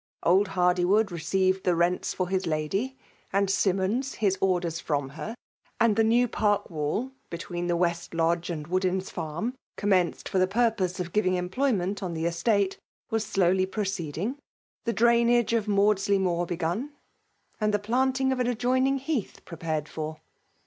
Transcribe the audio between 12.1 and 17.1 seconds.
the estate) was slowly proceeding; the drainage of Maudsley Moor begun,